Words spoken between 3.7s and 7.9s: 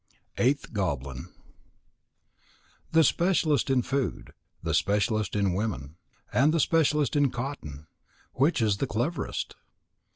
Food, the Specialist in Women, and the Specialist in Cotton.